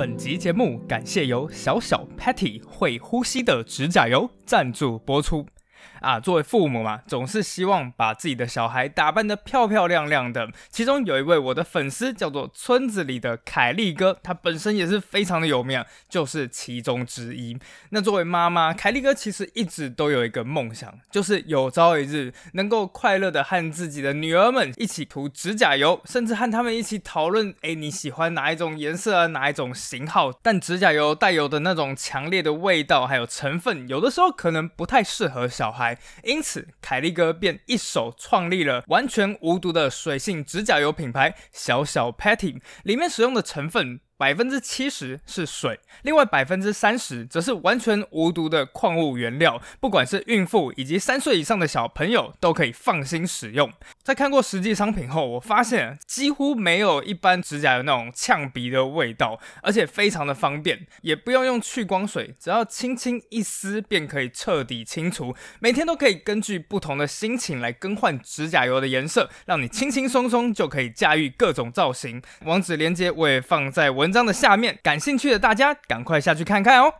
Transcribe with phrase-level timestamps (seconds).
[0.00, 5.44] 本集节目感谢由小小 Patty 会呼吸的指甲油赞助播出。
[6.00, 10.48] 啊，作为父母嘛，总是希望把自己的小孩打扮得漂漂亮亮的。
[10.70, 17.58] 其中有一位我的粉丝叫做村子里的凯利哥，他本身也是非常的有名，就是其中之一。
[17.90, 30.32] 那作为妈妈，凯利哥其实一直都有一个梦想，就是有朝一日能够快乐的和自己的女儿们一起涂指甲油，甚至和他们一起讨论，哎，你喜欢哪一种颜色啊，哪一种型号？
[30.42, 35.98] 但指甲油带有的那种强烈的味道还有成分，有的时候可能不太适合小孩。
[36.22, 44.00] 因此，凯利哥便一手创立了完全无毒的水性指甲油品牌“小小 Patty”，里面使用的成分。
[44.20, 49.58] 百分之七十是水，另外百分之三十则是完全无毒的矿物原料。
[49.80, 53.72] 不管是孕妇以及三岁以上的小朋友，都可以放心使用。
[54.02, 65.34] 在看过实际商品后，我发现几乎没有一般指甲油那种呛鼻的味道，而且非常的方便，也不用用去光水，只要轻轻一撕便可以彻底清除。
[65.60, 72.20] 每天都可以根据不同的心情来更换指甲油的颜色，让你轻轻松松就可以驾驭各种造型。
[72.44, 74.09] 网址链接我也放在文。
[74.10, 76.92] 文章的下面，感兴趣的大家赶快下去看看哦。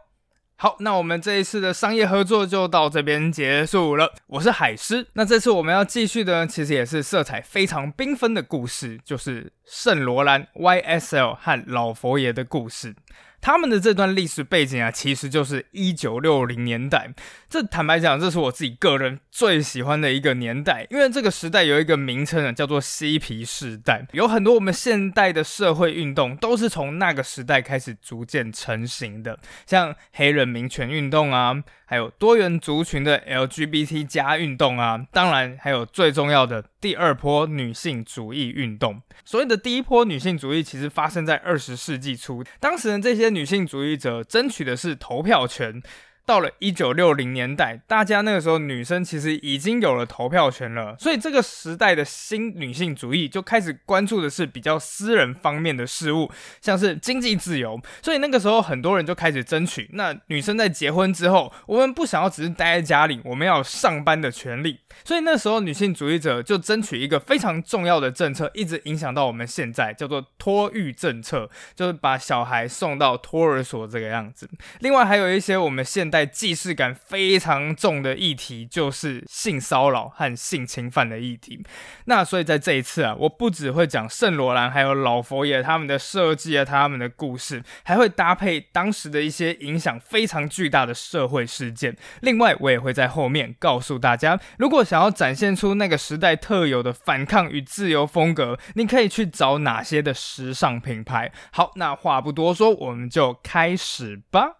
[0.54, 4.12] 好，那我们这一次的商业合作就到这边结束了。
[4.28, 12.94] 我是海狮，那这次我们要继续的，其实也是色彩非常缤纷的故事，就是圣罗兰 YSL 和老佛爷的故事。
[13.40, 17.12] 他们的这段历史背景啊，其实就是一九六零年代。
[17.48, 24.06] 这坦白讲，这是我自己个人最喜欢的一个年代，因为这个时代有一个名称啊，叫做嬉皮时代。
[24.12, 39.02] 有很多我们现代的社会运动都是从那个时代开始逐渐成型的，像黑人民权运动啊，还有多元族群的 LGBT 加运动啊，当然还有最重要的第二波女性主义运动。
[39.24, 43.30] 所谓的第一波女性主义，其实发生在二十世纪初，当时的这些。
[43.30, 45.80] 女性主义者争取的是投票权。
[46.30, 56.30] 到了一九六零年代，大家那个时候女生其实已经有了投票权了，所以这个时代的新女性主义就开始关注的是比较私人方面的事物，
[56.60, 57.80] 像是经济自由。
[58.00, 64.78] 所以那个时候很多人就开始争取，那女生在结婚之后，我们不想要只是待在家里，我们要有上班的权利。
[65.02, 74.48] 所以那时候女性主义者就争取一个非常重要的政策，一直影响到我们现在，叫做托育政策，就是把小孩送到托儿所这个样子。
[74.78, 76.19] 另外还有一些我们现代。
[76.20, 81.64] 在既视感非常重的议题就是性骚扰和性侵犯的议题。
[82.04, 91.96] 那所以在这一次啊，我不只会讲圣罗兰还有老佛爷他们的设计啊，他们的故事，还会搭配当时的一些影响非常巨大的社会事件。
[92.20, 101.32] 另外，我也会在后面告诉大家，如果想要展现出那个时代特有的反抗与自由风格，你可以去找哪些的时尚品牌。
[101.52, 104.59] 好，那话不多说，我们就开始吧。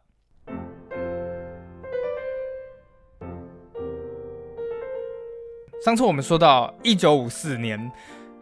[5.82, 7.90] 上次我们说到一九五四年，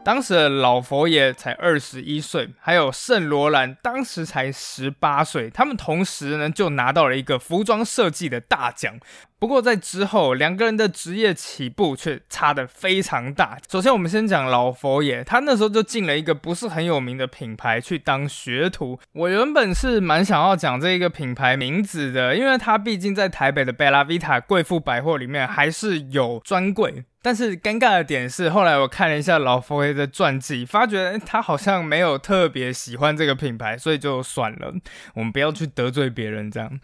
[0.05, 8.99] 当时的老佛爷才二十一岁，还有圣罗兰当时才十八岁，他们同时呢就拿到了一个服装设计的大奖。
[9.39, 13.57] 不过在之后，两个人的职业起步却差得非常大。
[13.71, 18.99] 首先，我们先讲老佛爷，他那时候就进了一个不是很有名的品牌去当学徒。
[19.13, 27.05] 我原本是蛮想要讲这个品牌名字的，因为他毕竟在台北的贝拉维塔贵妇百货里面还是有专柜。
[27.21, 34.73] 但是尴尬的点是，后来我看了一下老佛爷的传记，发觉他好像没有特别喜欢这个品牌，所以就算了，
[35.15, 36.81] 我们不要去得罪别人这样。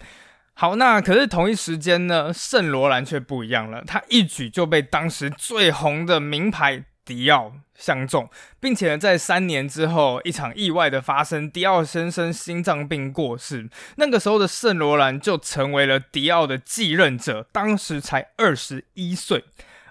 [0.57, 3.83] 好，那可是同一时间呢，圣罗兰却不一样了。
[3.85, 13.69] 他一举就被当时最红的名牌迪奥相中，并且在三年之后，一场意外的发生，迪奥先生心脏病过世。
[13.97, 19.45] 那个时候的圣罗兰就成为了迪奥的继任者，当时才二十一岁。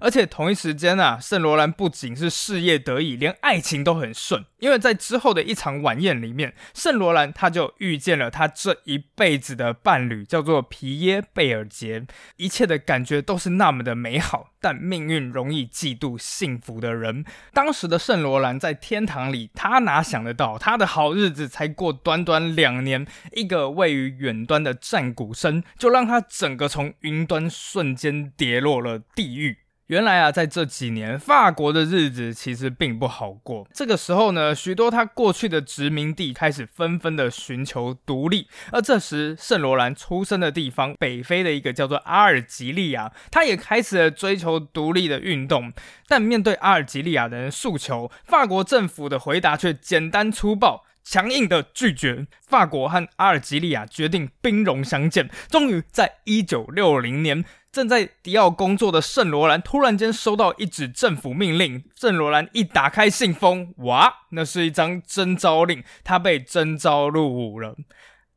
[0.03, 4.43] 而且同一时间啊，圣罗兰不仅是事业得意，连爱情都很顺。
[4.59, 12.05] 因为在之后的一场晚宴里面，圣罗兰他就遇见了他这一辈子的伴侣，叫做皮耶贝尔杰。
[12.35, 17.23] 一切的感觉都是那么的美好，但命运容易嫉妒幸福的人。
[17.53, 29.59] 当时的圣罗兰在天堂里，他哪想得到，他的好日子才过短短两年，一个位于远端的战鼓声，就让他整个从云端瞬间跌落了地狱。
[29.93, 33.67] 原来啊，在这几年，法国的日子其实并不好过。
[33.71, 38.47] 这个时候呢，许多他过去的殖民地开始纷纷的寻求独立。
[38.71, 45.71] 而这时，圣罗兰出生的地方北非的一个叫做阿尔及利亚，他也开始了追求独立的运动。
[46.07, 50.83] 但面对阿尔及利亚的人诉求，法国政府的回答却简单粗暴。
[51.05, 52.25] 强硬的拒绝。
[52.47, 55.29] 法国和阿尔及利亚决定兵戎相见。
[55.49, 57.43] 终于在一九六零年，
[57.73, 61.83] 正在迪奥工作的圣罗兰突然间收到一纸政府命令。
[61.95, 67.75] 圣罗兰一打开信封，哇，那是一张征召令，他被征召入伍了。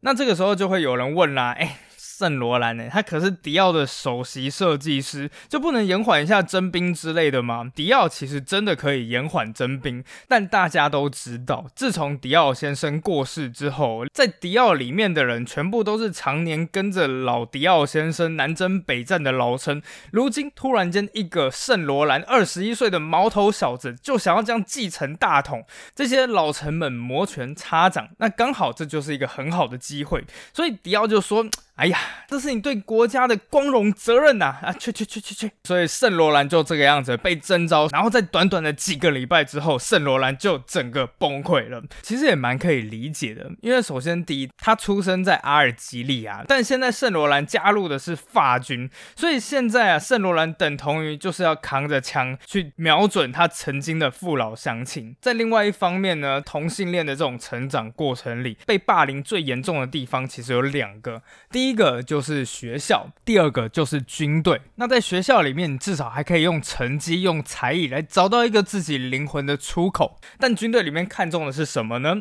[0.00, 1.80] 那这个时候就会有人问啦，哎。
[2.16, 2.88] 圣罗兰呢？
[2.90, 7.70] 他可是迪奥的首席设计师，就不能延缓一下征兵之类的吗？
[7.74, 19.82] 迪奥其实真的可以延缓征兵，但大家都知道，自从迪奥先生过世之后，在迪奥里面的人全部都是常年跟着老迪奥先生南征北战的老臣。
[20.10, 30.24] 如今突然间一个圣罗兰二十一岁的毛头小子就想要将继承大统，这些老臣们摩拳擦掌，那刚好这就是一个很好的机会，
[30.54, 31.46] 所以迪奥就说。
[31.76, 34.46] 哎呀，这是你对国家的光荣责任呐！
[34.62, 35.50] 啊，去去去去去！
[35.64, 41.82] 所以圣罗兰就这个样子被征召，然后在短短的几个礼拜之后，圣罗兰就整个崩溃了。
[42.00, 55.14] 其实也蛮可以理解的，因为首先第一，他出生在阿尔及利亚，但现在圣罗兰加入的是法军，所以现在啊，圣罗兰等同于就是要扛着枪去瞄准他曾经的父老乡亲。
[55.20, 61.65] 在另外一方面呢，同性恋的这种成长过程里，被霸凌最严重的地方其实有两个，第一。
[61.66, 64.60] 第一个就是学校，第二个就是军队。
[64.76, 70.20] 那在学校里面，你至少还可以用成绩、用才艺来找到一个自己灵魂的出口。
[70.38, 72.18] 但军队里面看重的是什么呢？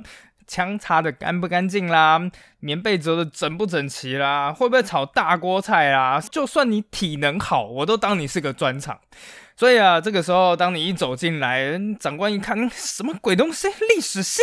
[0.47, 2.19] 枪擦的干不干净啦，
[2.59, 6.19] 棉被折的整不整齐啦，会不会炒大锅菜啦？
[6.31, 8.99] 就算你体能好，我都当你是个专场。
[9.55, 13.67] 所以啊，这个时候当你一走进来，长官一看，什么鬼东西？
[13.93, 14.41] 历史系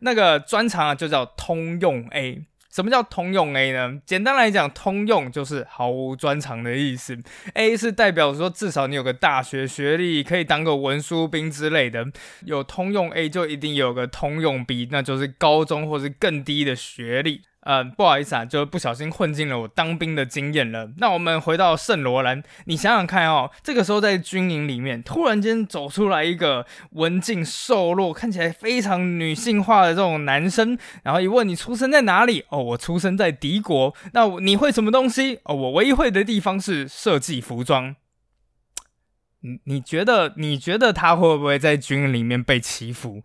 [0.00, 2.44] 那个专长啊，就叫通用 A。
[2.72, 4.00] 什么叫通用 A 呢？
[4.06, 7.18] 简单来讲，通用就是毫无专长的意思。
[7.52, 12.06] A 是代表说至少你有个大学学历，可以当个文书兵之类的。
[12.46, 17.42] 有通用 A 就一定有个通用 B，那就是高中或是更低的学历。
[17.62, 20.90] 呃，不好意思啊，就不小心混进了我当兵的经验了。
[20.98, 32.44] 那我们回到圣罗兰，你想想看哦，这个时候在军营里面，突然间走出来一个文静瘦弱、看起来非常女性化的这种男生，然后一问你出生在哪里？
[32.48, 33.94] 哦，我出生在敌国。
[34.12, 35.38] 那你会什么东西？
[35.44, 37.94] 哦，我唯一会的地方是设计服装。
[39.44, 43.22] 你你觉得你觉得他会不会在军营里面被欺负？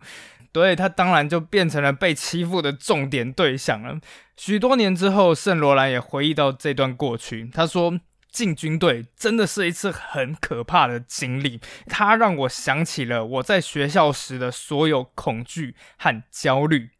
[0.52, 4.00] 对他当然就变成了被欺负的重点对象了。
[4.36, 7.50] 许多年之后，圣罗兰也回忆到这段过去。
[7.52, 7.98] 他说
[8.30, 16.90] ：“进军队真的是一次很可怕的经历，它让我想起了我在学校时的所有恐惧和焦虑。”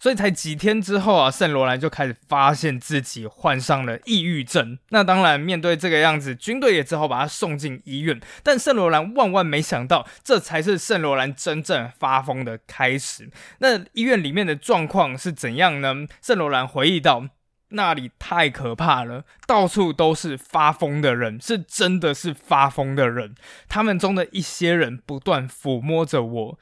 [0.00, 4.78] 所以才几天之后啊，圣罗兰就开始发现自己患上了抑郁症。
[4.88, 8.18] 那当然，面对这个样子，军队也只好把他送进医院。
[8.42, 13.30] 但圣罗兰万万没想到，这才是圣罗兰真正发疯的开始。
[13.58, 15.94] 那医院里面的状况是怎样呢？
[16.22, 17.28] 圣罗兰回忆到，
[17.68, 23.34] 那里太可怕了，到处都是发疯的人，是真的是发疯的人。
[23.68, 26.58] 他们中的一些人不断抚摸着我。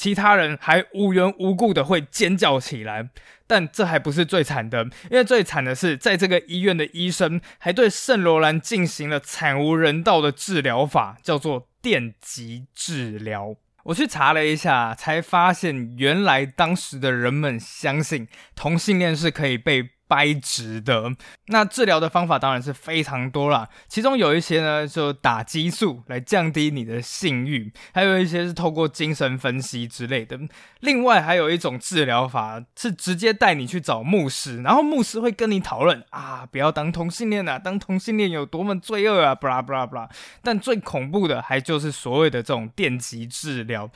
[0.00, 3.10] 其他人还无缘无故的会尖叫起来，
[3.46, 13.54] 但这还不是最惨的，因为最惨的是，在这个医院的医生还对圣罗兰进行了惨无人道的治疗法，叫做电极治疗。
[13.82, 18.26] 我去查了一下，才发现原来当时的人们相信
[18.56, 19.90] 同性恋是可以被。
[20.10, 21.08] 掰直的
[21.46, 30.36] 那治疗的方法当然是非常多啦，其中有一些呢就打激素来降低你的性欲，还有一些是透过精神分析之类的。
[30.80, 40.08] 另外还有一种治疗法是直接带你去找牧师，然后牧师会跟你讨论啊，不要当同性恋啊，当同性恋有多么罪恶啊，布拉布拉布拉。
[40.42, 43.88] 但最恐怖的还就是所谓的这种电极治疗。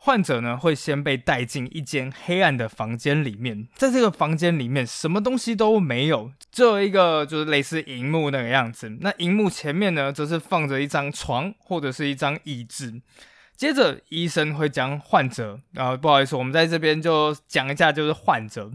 [0.00, 8.88] 患者呢会先被带进一间黑暗的房间里面，在这个房间里面什么东西都没有，只有一个就是类似荧幕那个样子。
[9.00, 13.00] 那荧幕前面呢则是放着一张床或者是一张椅子。
[13.56, 18.70] 接着医生会将患者，啊不好意思，我们在这边就讲一下，就是患者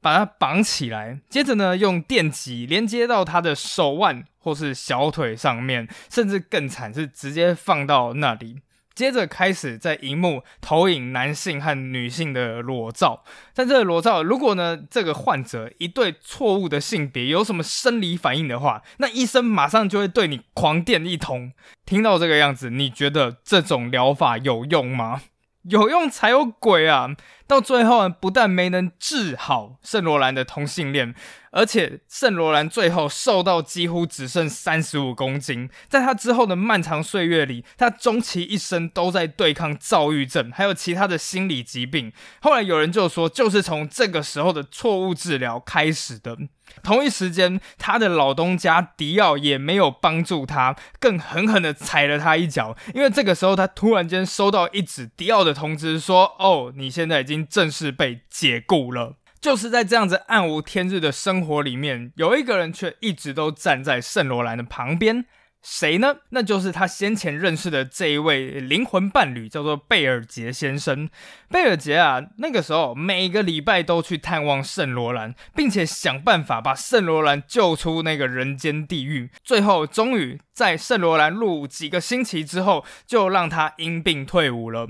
[0.00, 8.60] 把他绑起来，接着呢用电极连接到他的手腕或是小腿上面，甚至更惨是直接放到那里。
[8.98, 21.52] 接着开始在荧幕投影男性和女性的裸照，在这个裸照，如果呢这个患者一对错误的性别有什么生理反应的话，那医生马上就会对你狂电一通。
[21.86, 25.22] 听到这个样子，你觉得这种疗法有用吗？
[25.68, 27.08] 有用才有鬼啊！
[27.46, 31.14] 到最后，不但没能治好圣罗兰的同性恋，
[31.50, 35.70] 而且圣罗兰最后瘦到几乎只剩三十五公斤。
[35.88, 42.12] 在他之后的漫长岁月里，他终其一生都在对抗躁郁症，还有其他的心理疾病。
[42.40, 46.36] 后来有人就说，就是从这个时候的错误治疗开始的。
[46.82, 52.76] 同一时间，他的老东家迪奥也没有帮助他，更狠狠的踩了他一脚。
[52.94, 65.26] 因为这个时候，他突然间收到一纸迪奥的通知，说：“哦，你现在已经正式被解雇了。”就是在这样子暗无天日的生活里面，有一个人却一直都站在圣罗兰的旁边。
[65.62, 66.16] 谁呢？
[66.30, 71.10] 那就是他先前认识的这一位灵魂伴侣，叫做贝尔杰先生。
[71.50, 79.30] 贝尔杰啊，那个时候每个礼拜都去探望圣罗兰，并且想办法把圣罗兰救出那个人间地狱。
[79.42, 84.86] 最后，终于在圣罗兰入伍几个星期之后，就让他因病退伍了。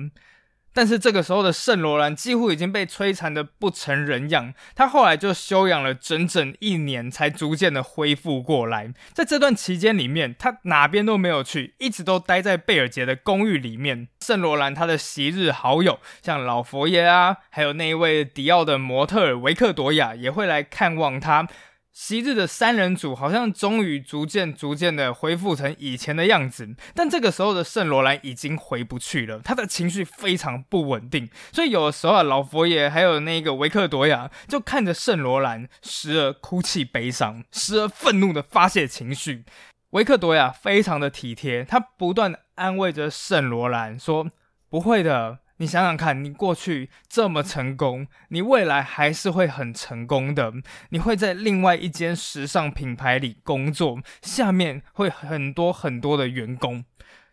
[0.79, 8.95] 但是这个时候的圣罗兰几乎已经被摧残的不成人样，他后来就休养了整整一年，才逐渐的恢复过来。
[9.13, 14.07] 在这段期间里面，他哪边都没有去，一直都待在贝尔杰的公寓里面。
[14.21, 21.49] 圣罗兰他的昔日好友，像老佛爷啊，还有那一位迪奥的模特维克多亚，也会来看望他。
[22.01, 39.45] 昔日的三人组好像终于逐渐、逐渐的恢复成以前的样子，但这个时候的圣罗兰已经回不去了，他的情绪非常不稳定，所以有的时候啊，老佛爷还有那个维克多亚就看着圣罗兰，时而哭泣悲伤，时而愤怒的发泄情绪。
[39.91, 44.31] 维克多亚非常的体贴，他不断安慰着圣罗兰说
[44.71, 50.53] ：“不会的。”你想想看，你过去这么成功，你未来还是会很成功的。
[50.91, 56.85] 你会在另外一间时尚品牌里工作，下面会很多很多的员工。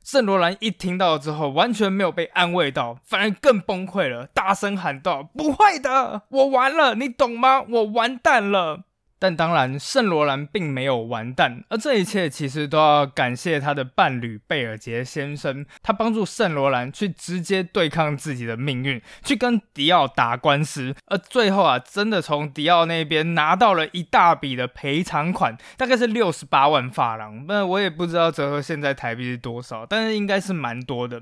[0.04, 7.62] 圣罗兰一听到之后，完全没有被安慰到，反而更崩溃了，大声喊道：“不会的，我完了，你懂吗？
[7.62, 8.86] 我完蛋了。”
[9.26, 31.20] 但当然，圣罗兰并没有完蛋，而这一切其实都要感谢他的伴侣贝尔杰先生，他帮助圣罗兰去直接对抗自己的命运，去跟迪奥打官司，而最后啊，真的从迪奥那边拿到了一大笔的赔偿款，大概是六十八万法郎，那我也不知道折合现在台币是多少，但是应该是蛮多的。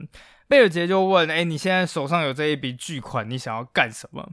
[0.50, 4.32] 贝尔杰就问：“哎，你现在手上有这一笔巨款，你想要干什么？”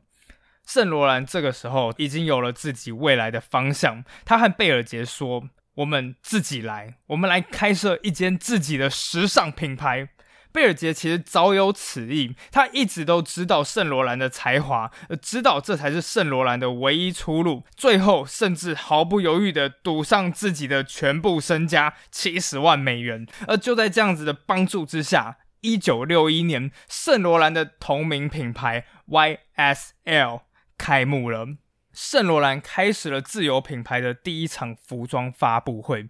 [0.73, 4.05] 圣罗兰这个时候已经有了自己未来的方向。
[4.25, 10.11] 他和贝尔杰说：“我们自己来，我们来开设一间自己的时尚品牌。”
[10.53, 17.65] 贝尔杰其实早有此意，他一直都知道圣罗兰的才华，而知道这才是圣罗兰的唯一出路。
[17.75, 23.27] 最后，甚至毫不犹豫地赌上自己的全部身家——七十万美元。
[23.49, 30.43] 而就在这样子的帮助之下，一九六一年，圣罗兰的同名品牌 YSL。
[30.80, 31.46] 开幕了，
[31.92, 36.08] 圣罗兰开始了自由品牌的第一场服装发布会。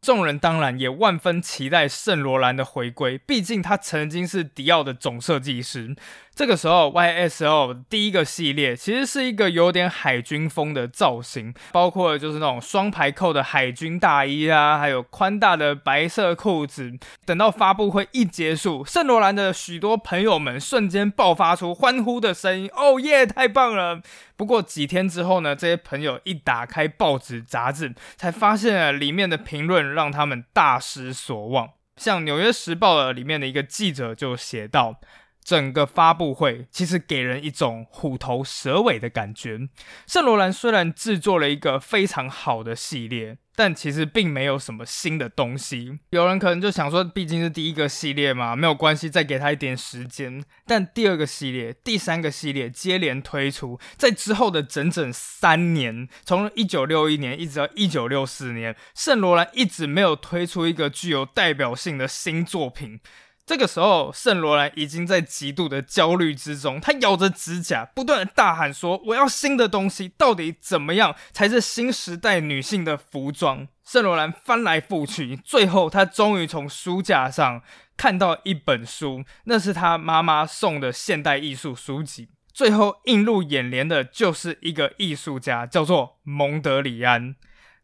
[0.00, 5.96] 众人当然也万分期待圣罗兰的回归，毕竟他曾经是迪奥的总设计师。
[6.36, 16.92] 这个时候，YSL 第一个系列其实是一个有点海军风的造型，包括就是那种双排扣的海军大衣啊，还有宽大的白色裤子。
[17.24, 24.02] 等到发布会一结束，圣罗兰的许多朋友们瞬间爆发出欢呼的声音：“哦耶，太棒了！”
[24.36, 31.70] 不过几天之后呢，这些朋友一打开报纸杂志，才发现里面的评论让他们大失所望。
[31.96, 35.00] 像《纽约时报》的里面的一个记者就写道。
[35.46, 39.60] 整个发布会其实给人一种虎头蛇尾的感觉。
[40.04, 46.00] 圣罗兰虽然制作了一个非常好的系列，但其实并没有什么新的东西。
[46.10, 50.42] 有人可能就想说，毕竟是第一个系列嘛，没有关系，再给他一点时间。
[50.66, 62.98] 但第二个系列、第三个系列接连推出，在之后的整整三年，从一九六一年一直到一九六四年，圣罗兰一直没有推出一个具有代表性的新作品。
[63.46, 77.62] 这个时候，圣罗兰已经在极度的焦虑之中，他咬着指甲，不断的大喊说：“我要新的东西，到底怎么样才是新时代女性的服装？”圣罗兰翻来覆去，最后他终于从书架上
[77.96, 82.28] 看到一本书，那是他妈妈送的现代艺术书籍。
[82.52, 87.36] 最后映入眼帘的就是一个艺术家，叫做蒙德里安。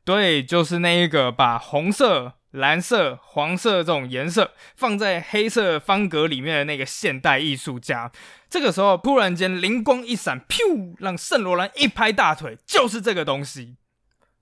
[0.04, 2.33] 对，就是那一个把红色。
[2.52, 8.12] 蓝色、黄色这种颜色放在黑色方格里面的那个现代艺术家，
[8.49, 13.76] 这个时候突然间灵光一闪，噗，让圣罗兰一拍大腿，就是这个东西。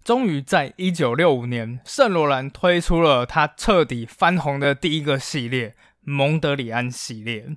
[0.02, 7.56] 终于在一九六五年，圣罗兰推出了他彻底翻红的第一个系列——蒙德里安系列。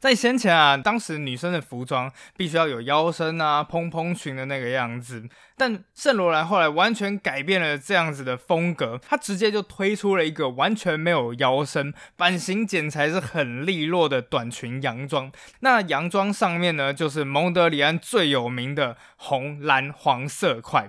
[0.00, 5.28] 在先前啊，当时女生的服装必须要有腰身啊、蓬蓬裙的那个样子，
[5.58, 15.30] 但圣罗兰后来完全改变了这样子的风格，他直接就推出了一个完全没有腰身、版型剪裁是很利落的短裙洋装。
[15.60, 20.88] 那洋装上面呢，就是蒙德里安最有名的红、蓝、黄色块。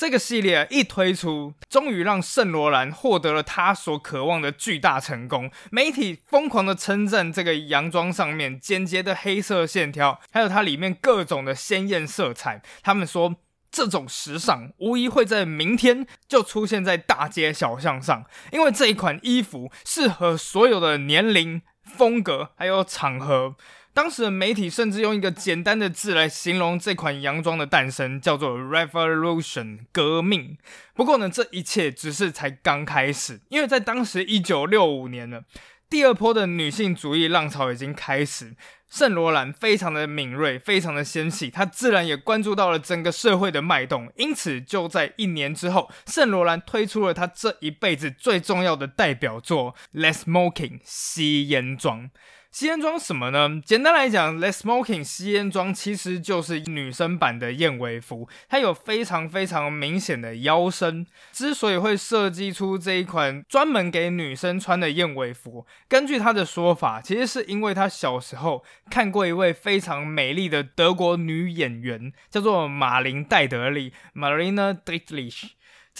[0.00, 5.50] 这个系列一推出，终于让圣罗兰获得了他所渴望的巨大成功。
[5.70, 12.62] 媒体疯狂的称赞这个洋装上面简洁的黑色线条，还有它里面各种的鲜艳色彩。
[12.82, 13.36] 他们说，
[13.70, 23.54] 这种时尚无疑会在明天就出现在大街小巷上，因为这一款衣服适合所有的年龄、风格还有场合。
[23.92, 30.56] 当时的媒体甚至用一个简单的字来形容这款洋装的诞生，叫做 “revolution” 革命。
[30.94, 35.42] 不过呢，这一切只是才刚开始，因为在当时一九六五年呢，
[35.88, 38.54] 第二波的女性主义浪潮已经开始。
[38.88, 44.12] 圣罗兰非常的敏锐，非常的纤细，他自然也关注到了整个社会的脉动。
[44.16, 52.10] 因此，就在一年之后，圣罗兰推出了他这一辈子最重要的代表作《Less Smoking》吸烟装。
[52.50, 53.60] 吸烟装什么呢？
[53.64, 61.06] 简单来讲，less smoking 吸烟装其实就是女生版的燕尾服，它有非常非常明显的腰身。
[61.30, 75.50] 之所以会设计出这一款专门给女生穿的燕尾服，根据他的说法，其实是因为他小时候看过一位非常美丽的德国女演员，叫做马琳戴德利 （Marina Dietrich）。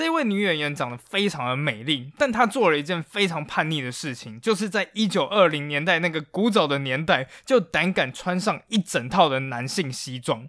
[0.00, 10.49] 这位女演员长得非常的美丽，但她做了一件非常叛逆的事情，就是在一九二零年代那个古早的年代，就胆敢穿上一整套的男性西装。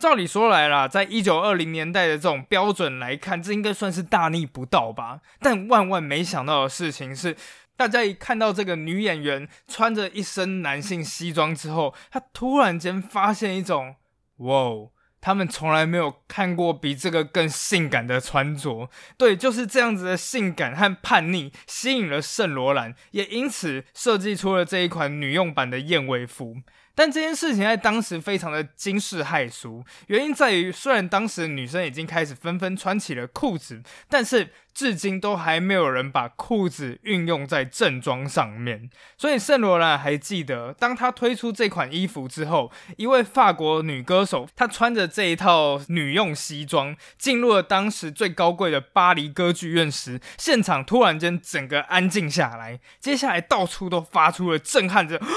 [0.00, 5.20] 照理说来啦，在一九二零年代的这种标准来看，这应该算是大逆不道吧。
[5.38, 7.36] 但万万没想到的事情是，
[7.76, 13.94] 大家一看到这个女演员穿着一身男性西装之后，她突然间发现一种，
[14.38, 14.88] 哇！
[15.20, 26.56] 他们从来没有看过比这个更性感的穿着，对，就是这样子的性感和叛逆吸引了圣罗兰，也因此设计出了这一款女用版的燕尾服。
[26.98, 38.90] 但这件事情在当时非常的惊世骇俗，原因在于虽然当时女生已经开始纷纷穿起了裤子，但是至今都还没有人把裤子运用在正装上面。
[39.16, 55.22] 所以圣罗兰还记得，当他推出这款衣服之后，一位法国女歌手，她穿着这一套女用西装进入了当时最高贵的巴黎歌剧院时，现场突然间整个安静下来，接下来到处都发出了震撼着。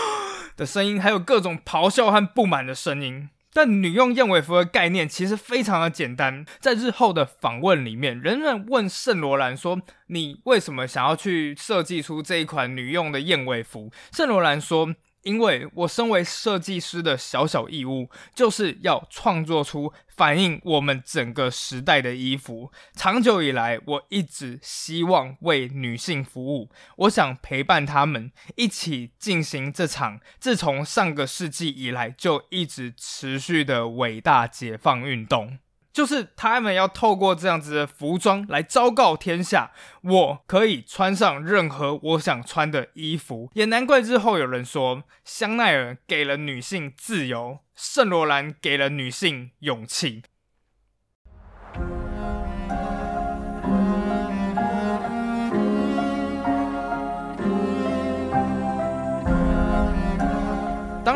[0.55, 3.29] 的声音，还有各种咆哮和不满的声音。
[3.53, 6.45] 但女用燕尾服的概念其实非常的简单。
[6.59, 14.95] 在日后的访问里面，人人问圣罗兰说：“你为什么想要去设计出这一款女用的燕尾服？”圣罗兰说。
[15.23, 22.71] 因为我身为设计师的小小义务，就是要创作出反映我们整个时代的衣服。
[22.93, 35.59] 长久以来，我一直希望为女性服务，我想陪伴她们一起进行这场自从上个世纪以来就一直持续的伟大解放运动。
[35.93, 43.49] 就是他们要透过这样子的服装来昭告天下，我可以穿上任何我想穿的衣服。
[43.53, 50.23] 也难怪日后有人说，香奈儿给了女性自由，圣罗兰给了女性勇气。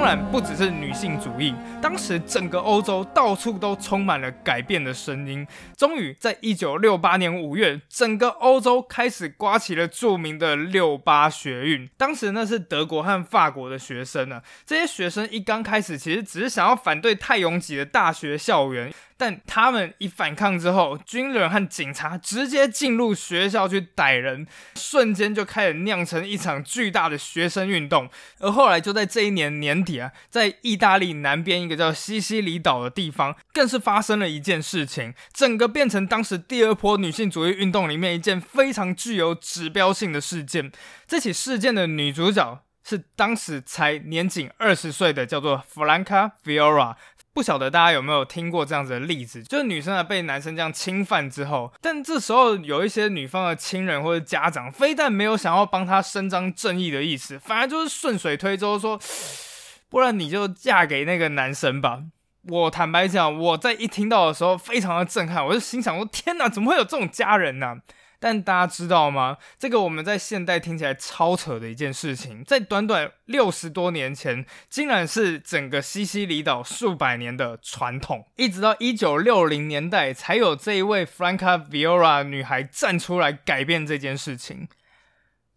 [0.05, 5.45] 然不只是女性主义，当时整个欧洲到处都充满了改变的声音。
[5.75, 11.89] 终于在一九六八年五月，整个欧洲开始刮起了著名的六八学运。
[11.97, 18.93] 当时那是德国和法国的学生呢，这些学生一刚开始其实只是想要反对太拥挤的大学校园。
[19.17, 28.09] 但他们一反抗之后，军人和警察直接进入学校去逮人，瞬间就开始酿成一场巨大的学生运动。
[28.39, 40.71] 而后来就在这一年年底啊，在意大利南边一个叫西西里岛的地方，更是发生了一件事情，整个变成当时第二波女性主义运动里面一件非常具有指标性的事件。
[41.07, 46.97] 这起事件的女主角是当时才年仅二十岁的，叫做弗兰卡·菲奥拉。
[47.35, 58.97] 不晓得大家有没有听过这样子的例子，就是女生啊被男生这样侵犯之后，但这时候有一些女方的亲人或者家长，非但没有想要帮她伸张正义的意思，反而就是顺水推舟说，
[59.89, 62.03] 不然你就嫁给那个男生吧。
[62.47, 67.75] 我坦白讲，我在一听到的时候非常的震撼，我就心想说，天哪，怎么会有这种家人呢？
[68.19, 69.37] 但大家知道吗？
[69.57, 84.67] 这个我们在现代听起来超扯的一件事情，在短短六十多年前，竟然是整个西西里岛数百年的传统，一直到一九六零年代，才有这一位 Franca Viola 女孩站出来改变这件事情。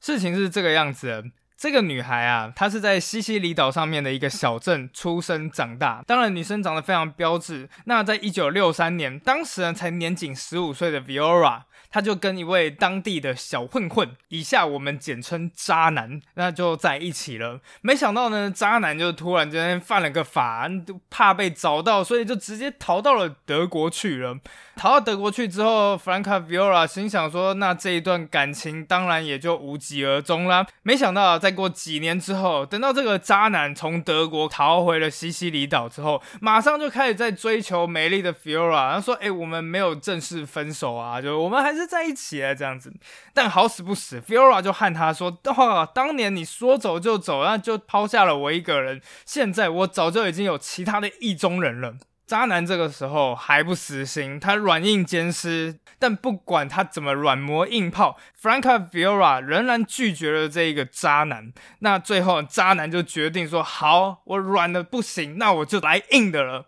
[0.00, 1.32] 事情是这个样子。
[1.58, 6.04] 这个女孩啊，她是在西西里岛上面的一个小镇出生长大。
[6.06, 7.68] 当然，女生长得非常标致。
[7.86, 11.62] 那在一九六三年，当时呢才年仅十五岁的 Viola。
[11.90, 17.60] 她就跟一位当地的小混混，以下我们简称渣男，那就在一起了。
[17.80, 20.68] 没想到呢，渣男就突然间犯了个法，
[21.08, 24.38] 怕被找到，所以就直接逃到了德国去了。
[24.76, 30.66] 逃到德国去之后，Franca Viola 心想说，那这一段感情当然也就无疾而终啦。
[30.82, 42.92] 没想到在再过几年之后，等到这个渣男从德国逃回了西西里岛之后，马上就开始在追求美丽的 Viola，他说：“哎，我们没有正式分手啊，就我们还是。”在一起啊这样子，
[43.32, 49.00] 但好死不死，Fiora 就和他说：“哇，当年你说走就走，那就抛下了我一个人。
[49.24, 51.94] 现在我早就已经有其他的意中人了。”
[52.28, 55.80] 渣男这个时候还不死心，他软硬兼施。
[55.98, 61.52] 但不管他怎么软磨硬泡，Franca Viola 仍然拒绝了这一个渣男。
[61.78, 66.66] 那最后，渣男就决定说：“好，我软的不行，那我就来硬的了。”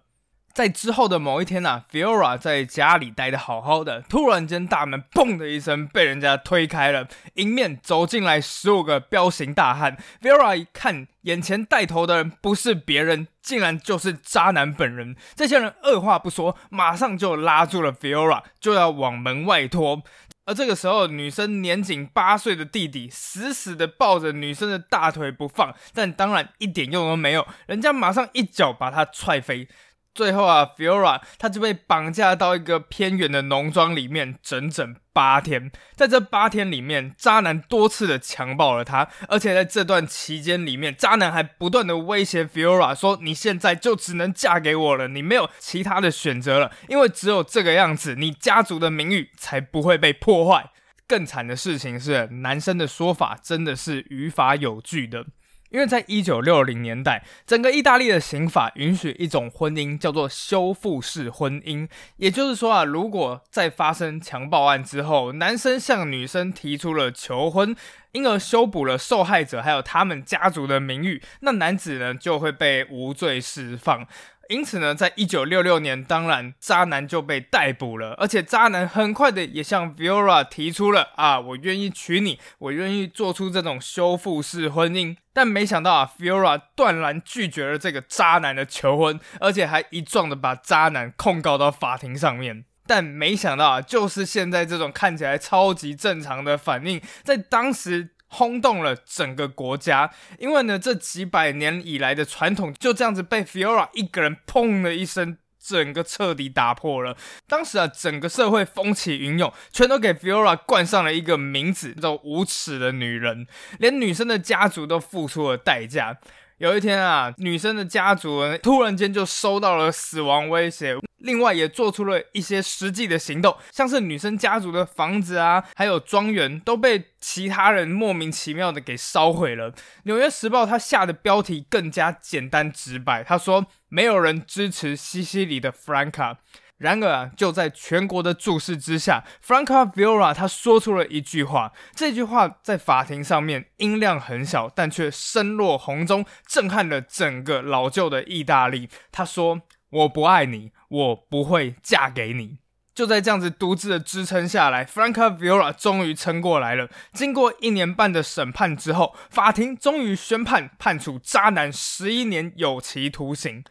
[0.60, 9.96] 在之后的某一天呢，Fiora 在家里待的好好的，突然间大门砰的一声被人家推开了，迎面走进来十五个彪形大汉。
[10.20, 15.16] Fiora 一看，眼前带头的人不是别人，竟然就是渣男本人。
[15.34, 20.02] 这些人二话不说，马上就拉住了 Fiora，就要往门外拖。
[20.44, 29.66] 而这个时候，女生年仅八岁的弟弟死死的抱着女生的大腿不放，但当然一点用都没有，人家马上一脚把他踹飞。
[30.12, 35.70] 最后啊，Fiora 他就被绑架到一个偏远的农庄里面，整整八天。
[35.94, 50.70] 在这八天里面，渣男多次的强暴了她，而且在这段期间里面，渣男还不断的威胁 Fiora 说：“你现在就只能嫁给我了，你没有其他的选择了，因为只有这个样子，你家族的名誉才不会被破坏。”
[51.06, 55.26] 更惨的事情是，男生的说法真的是语法有据的。
[55.70, 67.74] 因为在一九六零年代，整个意大利的刑法允许一种婚姻叫做修复式婚姻，也就是说啊，如果在发生强暴案之后，男生向女生提出了求婚，
[68.12, 74.06] 因而修补了受害者还有他们家族的名誉，那男子呢就会被无罪释放。
[74.50, 85.16] 因此呢，在一九六六年，当然渣男就被逮捕了，而且渣男很快的也向 Viola 提出了啊，我愿意娶你，我愿意做出这种修复式婚姻。
[85.32, 92.64] 但没想到啊，Viola 断然拒绝了这个渣男的求婚，而且还一状的把渣男控告到法庭上面。
[92.88, 98.10] 但没想到啊，就是现在这种看起来超级正常的反应，在当时。
[98.32, 107.16] 轰动了整个国家，因为呢，这几百年以来的传统就这样子被 Fiora 一个人砰的一声，整个彻底打破了。
[107.48, 113.46] 当时啊，整个社会风起云涌，全都给 Fiora 冠上了一个名字，叫无耻的女人，
[113.78, 116.18] 连女生的家族都付出了代价。
[116.60, 129.72] 有一天啊，女生的家族突然间就收到了死亡威胁，另外也做出了一些实际的行动，像是女生家族的房子啊，还有庄园都被其他人莫名其妙的给烧毁了。
[130.02, 136.40] 纽约时报他下的标题更加简单直白，他说没有人支持西西里的弗兰卡。
[136.80, 141.72] 然而，就在全国的注视之下，Franca Viola 他说出了一句话。
[141.94, 148.88] 这句话在法庭上面音量很小，但却声落洪钟，震撼了整个老旧的意大利。
[149.12, 149.60] 他说
[149.92, 152.60] ：“我不爱你，我不会嫁给你。”
[152.94, 156.88] 就在这样子独自的支撑下来，Franca Viola 终于撑过来了。
[157.12, 163.62] 经过一年半的审判之后，法庭终于宣判判处渣男十一年有期徒刑。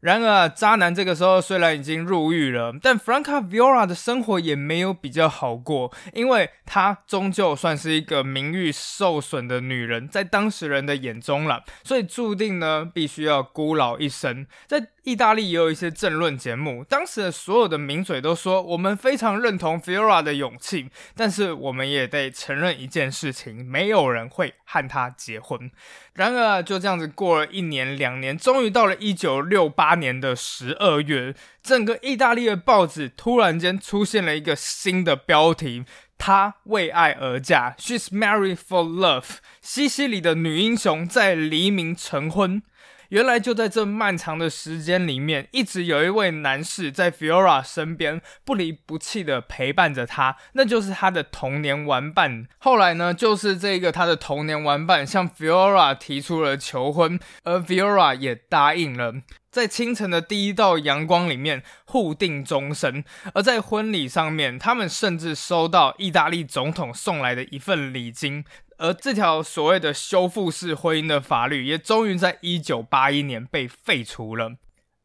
[0.00, 14.46] 然而，渣男这个时候虽然已经入狱了，但 Franca Viola 的生活也没有比较好过，因为她终究算是一个名誉受损的女人，在当事人的眼中了，所以注定呢，必须要孤老一生。
[14.66, 25.70] 在意大利也有一些政论节目，当时的所有的名嘴都说，我们非常认同 Fiora 的勇气，但是我们也得承认一件事情，没有人会和他结婚。
[26.14, 35.84] 然而就这样子过了一年两年，终于到了一九六八年的十二月，整个意大利的报纸突然间出现了一个新的标题：
[36.18, 39.38] 她为爱而嫁，She's married for love。
[39.62, 42.62] 西西里的女英雄在黎明成婚。
[43.10, 52.46] 原来就在这漫长的时间里面，一直有一位男士在 Fiora 身边不离不弃的陪伴着他，那就是他的童年玩伴。
[52.58, 59.14] 后来呢，就是这个他的童年玩伴向 Fiora 提出了求婚，而 Fiora 也答应了。
[59.50, 63.02] 在清晨的第一道阳光里面互定终身，
[63.34, 68.44] 而在婚礼上面，他们甚至收到意大利总统送来的一份礼金，
[68.80, 74.52] 而这条所谓的修复式婚姻的法律也终于在一九八一年被废除了。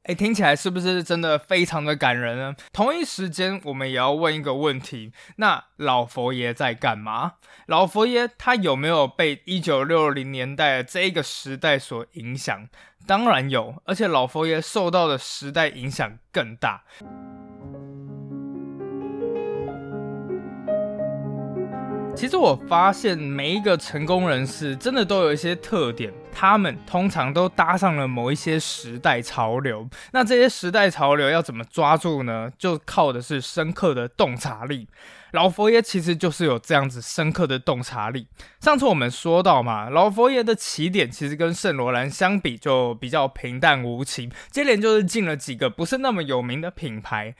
[0.04, 2.56] 哎，听起来是不是真的非常的感人呢？
[2.72, 7.34] 同一时间，我们也要问一个问题：那老佛爷在干嘛？
[7.66, 12.70] 老佛爷他有没有被一九六零年代的这个时代所影响？
[13.08, 16.84] 当然有，而且老佛爷受到的时代影响更大。
[22.16, 29.88] 其实我发现每一个成功人士真的都有一些特点，他们通常都搭上了某一些时代潮流。
[30.14, 32.50] 那这些时代潮流要怎么抓住呢？
[32.58, 34.88] 就靠的是深刻的洞察力。
[35.34, 38.28] 老佛爷其实就是有这样子深刻的洞察力。
[38.62, 47.36] 上次我们说到嘛，老佛爷的起点其实跟圣罗兰相比就比较平淡无奇，接连就是进了几个不是那么有名的品牌。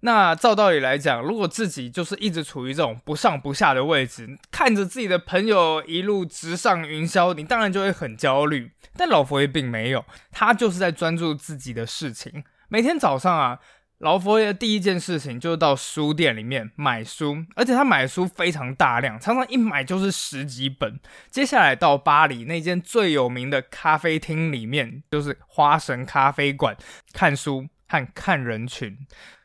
[0.00, 8.72] 那照道理来讲，如果自己就是一直处于这种不上不下的位置，看着自己的朋友一路直上云霄，你当然就会很焦虑。
[8.96, 12.44] 但老佛爷并没有，他就是在专注自己的事情。
[12.68, 13.58] 每天早上啊，
[13.98, 20.98] 老佛爷第一件事情就是到书店里面买书，而且他买书非常大量，常常一买就是十几本。
[21.30, 26.74] 接下来到巴黎那间最有名的咖啡厅里面，就是花神咖啡馆，
[27.12, 28.96] 看书和看人群。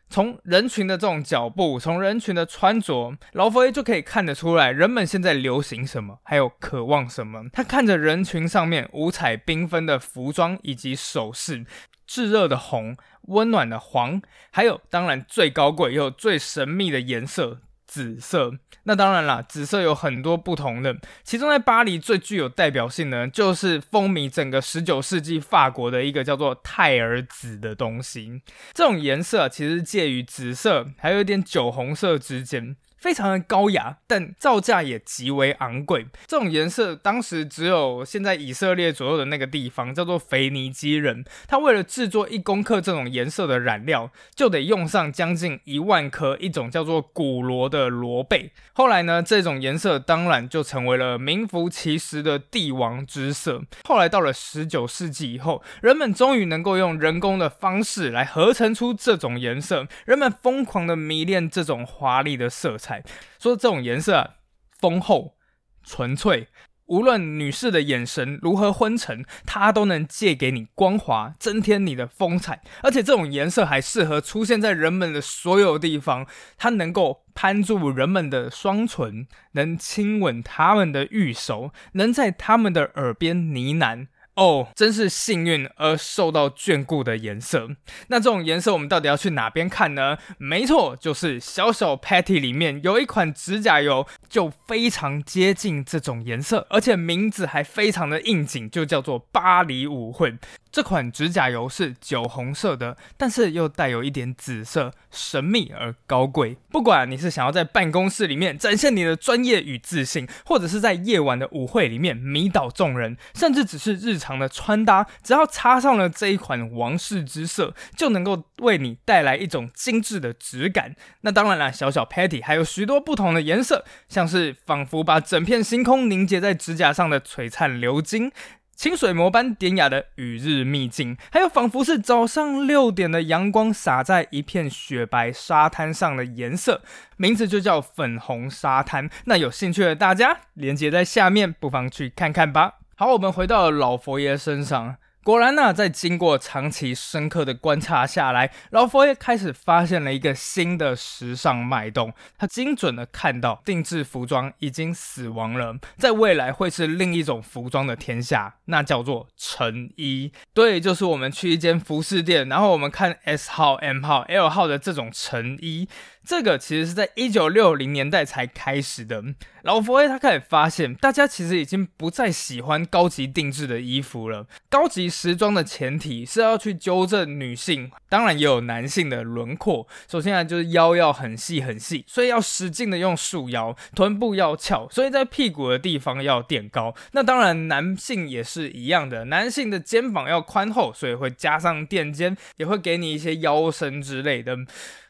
[0.10, 7.44] 从人群的这种脚步，从人群的穿着，老佛爷就可以看得出来，人们现在流行什么，还有渴望什么。
[7.52, 11.66] 他看着人群上面五彩缤纷的服装以及首饰，
[12.08, 17.62] 炙热的红，温暖的黄，还有当然最高贵又最神秘的颜色。
[17.96, 18.52] 紫色，
[18.84, 28.42] 那当然啦，紫色有很多不同的，其中在巴黎最具有代表性的，就是风靡整个十九世纪法国的一个叫做泰尔紫的东西。
[28.74, 32.76] 这种颜色其实介于紫色还有一点酒红色之间。
[33.06, 36.08] 非常的高雅，但造价也极为昂贵。
[36.26, 48.52] 这种颜色当时只有现在以色列左右的那个地方叫做腓尼基人，他为了制作一公克这种颜色的染料，就得用上将近一万颗一种叫做古罗的罗贝。
[48.74, 53.62] 后来呢，这种颜色当然就成为了名副其实的帝王之色。
[53.84, 62.95] 后来到了十九世纪以后，人们终于能够用人工的方式来合成出这种颜色，人们疯狂的迷恋这种华丽的色彩。
[63.40, 64.36] 说这种颜色
[64.80, 65.36] 丰厚、
[65.84, 66.48] 纯粹，
[66.86, 72.62] 无论女士的眼神如何昏沉，它都能借给你光华，增添你的风采。
[72.84, 76.28] 而且这种颜色还适合出现在人们的所有地方，
[76.58, 84.08] 它能够攀住人们的双唇，能亲吻他们的玉手，能在他们的耳边呢喃。
[84.36, 87.70] 哦，真是幸运而受到眷顾的颜色。
[88.08, 90.18] 那这种颜色我们到底要去哪边看呢？
[90.38, 100.36] 没错，就是小小 Patty 里面有一款指甲油，就非常接近这种颜色，而且名字还非常的应景，就叫做巴黎舞会。
[100.70, 106.58] 这款指甲油是酒红色的，但是又带有一点紫色，神秘而高贵。
[106.70, 120.96] 不管你是想要在办公室里面展现你的专业与自信，或者是在夜晚的舞会里面迷倒众人，甚至只是日常常的穿搭，只要插上了这一款王室之色，就能够为你带来一种精致的质感。
[121.22, 128.32] 那当然了，小小 Patty 还有许多不同的颜色，像是仿佛把整片星空凝结在指甲上的璀璨鎏金。
[128.76, 136.82] 清水模般典雅的雨日秘境，还有仿佛是早上六点的阳光洒在一片雪白沙滩上的颜色，
[137.16, 139.10] 名字就叫粉红沙滩。
[139.28, 142.74] 那有兴趣的大家，连接在下面，不妨去看看吧。
[142.98, 144.96] 好，我们回到老佛爷身上。
[145.22, 152.14] 果然呢，在经过长期深刻的观察下来，老佛爷开始发现了一个新的时尚脉动。
[152.38, 160.32] 他精准的看到定制服装已经死亡了，在未来会是另一种服装的天下，那叫做成衣。
[160.54, 165.90] 对，就是我们去一间服饰店，然后我们看 S 号、M 号、L 号的这种成衣。
[166.26, 169.24] 这个其实是在一九六零年代才开始的。
[169.64, 174.46] 老佛爷他开始发现，大家其实已经不再喜欢高级定制的衣服了。
[174.70, 179.88] 高级时装的前提是要去纠正女性，当然也有男性的轮廓。
[180.08, 186.94] 首先啊，就是腰要很细很细，所以要使劲的用束腰，臀部要翘，所以在屁股的地方要垫高。
[187.14, 194.56] 那当然，男性也是一样的，男性的肩膀要宽厚，所以会加上垫肩，也会给你一些腰身之类的。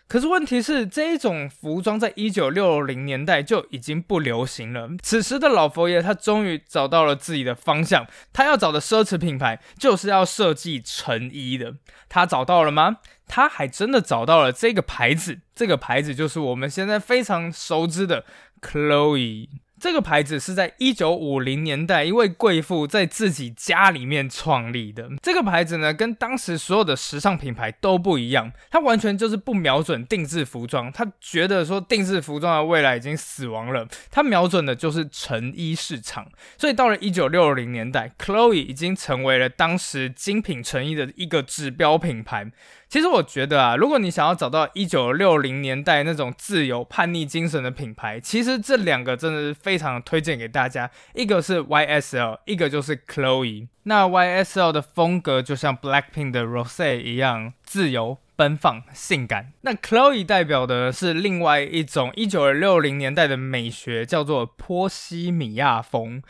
[0.08, 4.90] 可是问题是，这一种服装在一九六零年代就已经不流行了。
[5.02, 11.76] 此时的老佛爷他终于找到了自己的方向，他要找的奢侈品牌就是要设计成衣的。
[12.08, 12.98] 他找到了吗？
[13.28, 18.26] 他还真的找到了这个牌子，这个牌子就是我们现在非常熟知的
[18.62, 19.50] Chloe。
[19.86, 25.08] 这个牌子是在一九五零年代一位贵妇在自己家里面创立的。
[25.22, 30.92] 这个牌子呢，跟当时所有的时尚品牌都不一样，它完全就是不瞄准定制服装。
[30.92, 36.26] 他觉得说定制服装的未来已经死亡了，他瞄准的就是成衣市场。
[36.58, 42.52] 所以到了一九六零年代，Chloe 已经成为了当时精品成衣的一个指标品牌。
[42.88, 50.90] 其实我觉得啊，如果你想要找到一九六零年代那种自由叛逆精神的品牌，其实这两个真的是非常推荐给大家。
[51.14, 53.68] 一个是 YSL，一个就是 Chloe。
[53.84, 59.54] 那 YSL 的风格就像 Blackpink 的 Rose 一样，自由、奔放、性感。
[59.62, 66.24] 那 Chloe 代表的是另外一种一九六零年代的美学，叫做波西米亚风。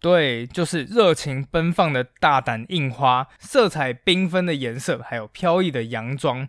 [0.00, 6.48] 对，就是热情奔放的大胆印花，色彩缤纷的颜色，还有飘逸的洋装。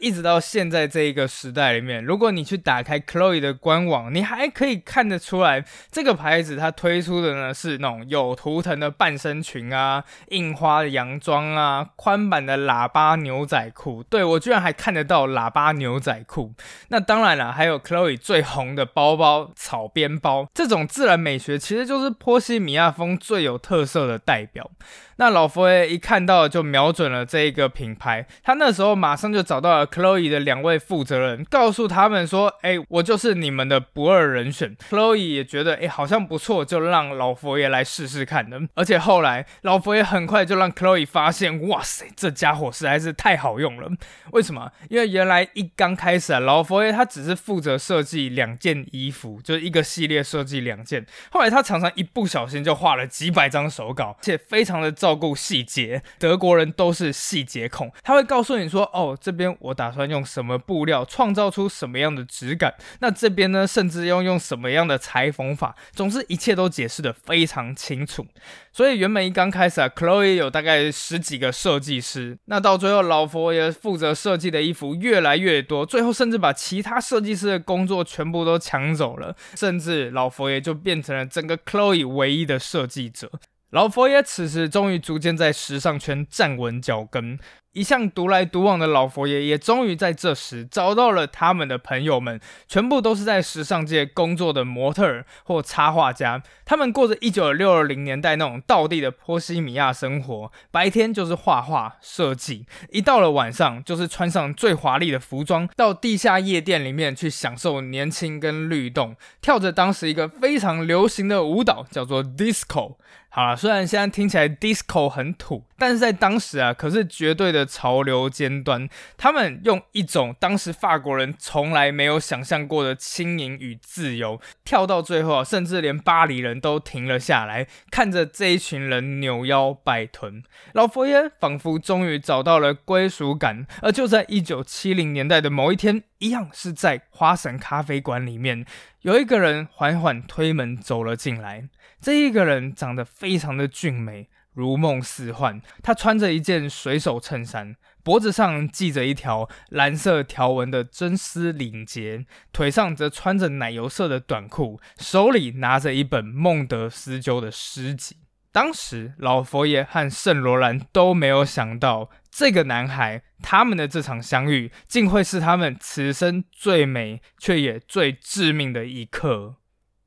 [0.00, 14.02] 一直到现在这一个时代里面，如果你去打开 Chloe 的官网，你还可以看得出来，这个牌子它推出的呢是那种有图腾的半身裙啊，印花的洋装啊，宽版的喇叭牛仔裤。
[14.02, 16.52] 对我居然还看得到喇叭牛仔裤。
[16.88, 24.68] 那当然了，还有 Chloe 最红的包包草编包，这种自然美学其实就是波西米亚风最有特色的代表。
[25.16, 34.76] 那老佛爷一看到就瞄准了这一个品牌，他那时候马上就找到了 Chloe 的两位负责人，告诉他们说：“哎，我就是你们的不二人选。
[34.90, 38.60] ”Chloe 也觉得哎好像不错，就让老佛爷来试试看的。
[38.74, 43.88] 而且后来老佛爷很快就让 Chloe 发现，哇塞，这家伙实在是太好用了。
[44.32, 44.72] 为什么？
[44.90, 51.06] 因为原来一刚开始啊，老佛爷他只是负责设计两件衣服，就是一个系列设计两件。
[51.30, 54.92] 后来他常常一不小心就画了几百张手稿，且非常的。
[55.04, 57.92] 照顾细节，德国人都是细节控。
[58.02, 62.72] 他会告诉你说：“哦，这边我打算用什么布料，创造出什么样的质感。
[63.00, 65.76] 那这边呢，甚至要用什么样的裁缝法。
[65.92, 68.26] 总之，一切都解释的非常清楚。
[68.72, 72.38] 所以原本一刚开始啊，Chloe 有大概十几个设计师。
[72.46, 79.36] 那到最后，老佛爷负责设计的衣服越来越多，最后甚至把其他设计师的工作全部都抢走了。
[79.54, 83.30] 甚至老佛爷就变成了整个 Chloe 唯一的设计者。”
[83.74, 87.36] 老佛爷此时终于逐渐在时尚圈站稳脚跟。
[87.72, 96.40] 一向独来独往的老佛爷也终于在这时找到了他们的朋友们，全部都是在时尚界工作的模特儿或插画家。
[96.64, 112.98] 他们过着一九六零年代那种道地的波西米亚生活，白天就是画画设计，一到了晚上就是穿上最华丽的服装，到地下夜店里面去享受年轻跟律动，跳着当时一个非常流行的舞蹈，叫做 disco。
[113.36, 118.88] 好了，虽然现在听起来 disco 很土，但是在当时啊，可是绝对的潮流尖端。
[119.16, 130.44] 他们用一种当时法国人从来没有想象过的轻盈与自由，跳到最后啊，甚至连巴黎人都停了下来，看着这一群人扭腰摆臀。
[130.72, 138.64] 老佛爷仿佛终于找到了归属感，而就在一九七零年代的某一天，一样是在花神咖啡馆里面，
[139.00, 141.64] 有一个人缓缓推门走了进来。
[142.04, 145.62] 这一个人长得非常的俊美，如梦似幻。
[145.82, 158.18] 他穿着一件水手衬衫，脖子上系着一条蓝色条纹的真丝领结，腿上则穿着奶油色的短裤，手里拿着一本孟德斯鸠的诗集。
[158.52, 169.56] 当时，老佛爷和圣罗兰都没有想到，这个男孩他们的这场相遇，竟会是他们此生最美却也最致命的一刻。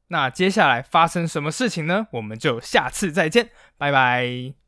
[0.09, 2.07] 那接下来发生什么事情呢？
[2.11, 4.66] 我们就下次再见，拜拜。